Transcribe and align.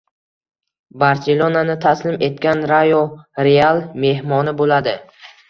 “Barselona”ni 1.03 1.75
taslim 1.83 2.17
etgan 2.29 2.65
“Rayo” 2.73 3.03
“Real” 3.49 3.85
mehmoni 4.07 4.57
bo‘ladi 4.65 4.99